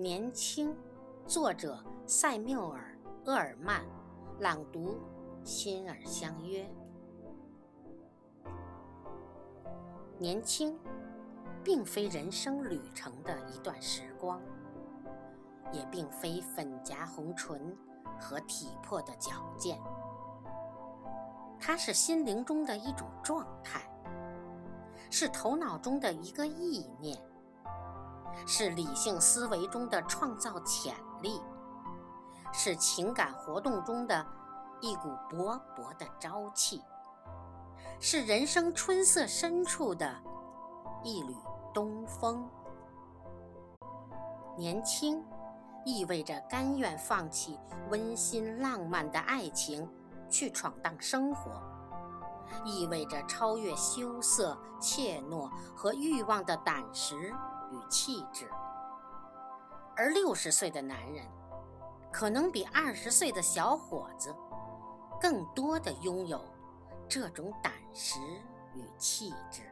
[0.00, 0.72] 年轻，
[1.26, 2.96] 作者塞缪尔·
[3.28, 3.84] 厄尔曼，
[4.38, 4.96] 朗读
[5.42, 6.70] 心儿相约。
[10.16, 10.78] 年轻，
[11.64, 14.40] 并非人生旅程的一段时光，
[15.72, 17.76] 也并非粉颊红唇
[18.20, 19.76] 和体魄的矫健，
[21.58, 23.82] 它是心灵中的一种状态，
[25.10, 27.20] 是头脑中的一个意念。
[28.46, 31.40] 是理性思维中的创造潜力，
[32.52, 34.26] 是情感活动中的
[34.80, 36.82] 一股勃勃的朝气，
[38.00, 40.14] 是人生春色深处的
[41.02, 41.36] 一缕
[41.74, 42.48] 东风。
[44.56, 45.24] 年轻，
[45.84, 47.58] 意味着甘愿放弃
[47.90, 49.88] 温馨浪漫的爱情，
[50.28, 51.62] 去闯荡生活，
[52.64, 57.34] 意味着超越羞涩、怯懦和欲望的胆识。
[57.70, 58.48] 与气质，
[59.96, 61.26] 而六十岁的男人，
[62.12, 64.34] 可能比二十岁的小伙子，
[65.20, 66.40] 更多的拥有
[67.08, 68.18] 这种胆识
[68.74, 69.62] 与气质。